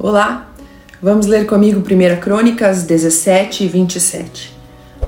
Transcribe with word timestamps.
Olá, 0.00 0.46
vamos 1.02 1.26
ler 1.26 1.44
comigo 1.44 1.80
1 1.80 2.20
Crônicas 2.20 2.84
17 2.84 3.64
e 3.64 3.66
27. 3.66 4.56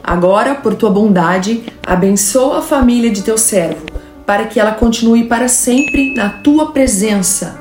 Agora, 0.02 0.56
por 0.56 0.74
tua 0.74 0.90
bondade, 0.90 1.62
abençoa 1.86 2.58
a 2.58 2.62
família 2.62 3.08
de 3.08 3.22
teu 3.22 3.38
servo, 3.38 3.86
para 4.26 4.46
que 4.46 4.58
ela 4.58 4.72
continue 4.72 5.28
para 5.28 5.46
sempre 5.46 6.12
na 6.16 6.28
tua 6.28 6.72
presença. 6.72 7.56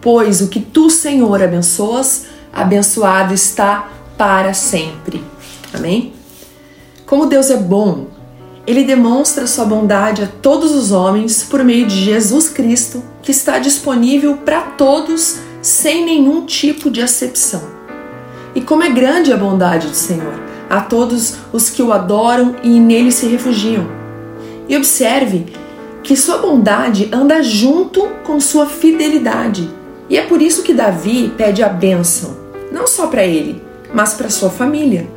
Pois 0.00 0.40
o 0.40 0.46
que 0.46 0.60
tu, 0.60 0.88
Senhor, 0.88 1.42
abençoas, 1.42 2.26
abençoado 2.52 3.34
está 3.34 3.88
para 4.16 4.54
sempre. 4.54 5.24
Amém? 5.74 6.12
Como 7.04 7.26
Deus 7.26 7.50
é 7.50 7.56
bom, 7.56 8.06
ele 8.64 8.84
demonstra 8.84 9.48
sua 9.48 9.64
bondade 9.64 10.22
a 10.22 10.28
todos 10.40 10.70
os 10.70 10.92
homens 10.92 11.42
por 11.42 11.64
meio 11.64 11.88
de 11.88 11.96
Jesus 11.96 12.48
Cristo, 12.48 13.02
que 13.24 13.32
está 13.32 13.58
disponível 13.58 14.36
para 14.36 14.60
todos 14.60 15.49
sem 15.62 16.04
nenhum 16.04 16.46
tipo 16.46 16.90
de 16.90 17.02
acepção. 17.02 17.62
E 18.54 18.60
como 18.60 18.82
é 18.82 18.90
grande 18.90 19.32
a 19.32 19.36
bondade 19.36 19.88
do 19.88 19.94
Senhor 19.94 20.50
a 20.68 20.80
todos 20.80 21.36
os 21.52 21.68
que 21.68 21.82
o 21.82 21.92
adoram 21.92 22.54
e 22.62 22.78
nele 22.78 23.10
se 23.10 23.26
refugiam. 23.26 23.88
E 24.68 24.76
observe 24.76 25.46
que 26.02 26.16
sua 26.16 26.38
bondade 26.38 27.08
anda 27.12 27.42
junto 27.42 28.06
com 28.24 28.38
sua 28.38 28.66
fidelidade. 28.66 29.68
E 30.08 30.16
é 30.16 30.22
por 30.22 30.40
isso 30.40 30.62
que 30.62 30.72
Davi 30.72 31.32
pede 31.36 31.62
a 31.62 31.68
bênção, 31.68 32.36
não 32.70 32.86
só 32.86 33.08
para 33.08 33.24
ele, 33.24 33.60
mas 33.92 34.14
para 34.14 34.30
sua 34.30 34.48
família, 34.48 35.08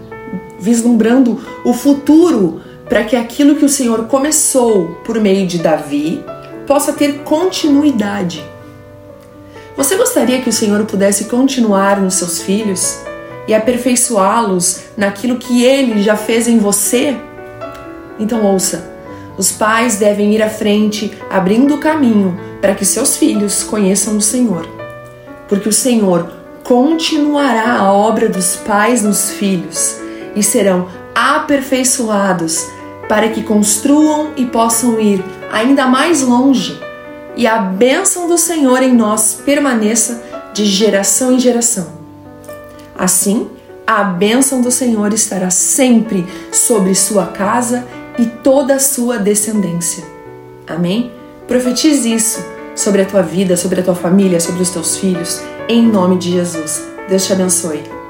vislumbrando 0.60 1.40
o 1.64 1.74
futuro 1.74 2.62
para 2.90 3.04
que 3.04 3.16
aquilo 3.16 3.56
que 3.56 3.66
o 3.66 3.70
Senhor 3.70 4.06
começou 4.08 5.00
por 5.06 5.20
meio 5.20 5.48
de 5.48 5.60
Davi 5.60 6.24
possa 6.66 6.94
ter 6.94 7.20
continuidade. 7.20 8.44
Você 9.76 9.96
gostaria 9.96 10.40
que 10.40 10.50
o 10.50 10.54
Senhor 10.54 10.86
pudesse 10.86 11.26
continuar 11.26 12.00
nos 12.00 12.14
seus 12.16 12.42
filhos 12.42 13.00
e 13.48 13.56
aperfeiçoá-los 13.56 14.82
naquilo 14.96 15.38
que 15.38 15.64
ele 15.64 16.02
já 16.04 16.16
fez 16.16 16.48
em 16.48 16.60
você? 16.60 17.18
Então 18.20 18.46
ouça. 18.46 18.92
Os 19.36 19.52
pais 19.52 19.96
devem 19.96 20.32
ir 20.36 20.44
à 20.44 20.50
frente, 20.50 21.12
abrindo 21.28 21.74
o 21.74 21.80
caminho 21.80 22.40
para 22.62 22.76
que 22.76 22.86
seus 22.86 23.18
filhos 23.18 23.64
conheçam 23.64 24.16
o 24.16 24.22
Senhor. 24.22 24.68
Porque 25.50 25.68
o 25.68 25.74
Senhor 25.74 26.32
continuará 26.64 27.80
a 27.80 27.92
obra 27.92 28.30
dos 28.30 28.56
pais 28.58 29.02
nos 29.02 29.32
filhos 29.32 29.98
e 30.36 30.44
serão 30.44 30.88
aperfeiçoados 31.16 32.64
para 33.10 33.28
que 33.30 33.42
construam 33.42 34.30
e 34.38 34.46
possam 34.46 35.00
ir 35.00 35.24
ainda 35.52 35.88
mais 35.88 36.22
longe 36.22 36.80
e 37.36 37.48
a 37.48 37.58
bênção 37.58 38.28
do 38.28 38.38
Senhor 38.38 38.82
em 38.82 38.94
nós 38.94 39.42
permaneça 39.46 40.22
de 40.54 40.66
geração 40.66 41.32
em 41.34 41.40
geração. 41.40 41.88
Assim, 42.96 43.50
a 43.86 44.04
bênção 44.04 44.62
do 44.62 44.72
Senhor 44.72 45.14
estará 45.14 45.50
sempre 45.50 46.26
sobre 46.52 46.94
sua 46.96 47.26
casa 47.28 47.86
e 48.18 48.26
toda 48.26 48.76
a 48.76 48.80
sua 48.80 49.18
descendência. 49.18 50.04
Amém? 50.68 51.12
Profetize 51.48 52.14
isso 52.14 52.44
sobre 52.76 53.02
a 53.02 53.06
tua 53.06 53.22
vida, 53.22 53.58
sobre 53.58 53.82
a 53.82 53.84
tua 53.84 53.96
família, 53.96 54.40
sobre 54.40 54.62
os 54.62 54.70
teus 54.70 54.98
filhos, 54.98 55.42
em 55.68 55.86
nome 55.86 56.18
de 56.18 56.32
Jesus. 56.32 56.84
Deus 57.10 57.26
te 57.26 57.34
abençoe. 57.34 58.03